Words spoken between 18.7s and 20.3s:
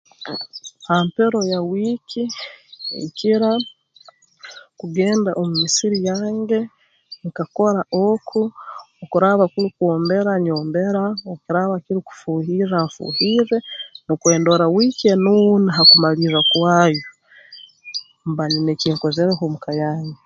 eki nkozereho omu ka yange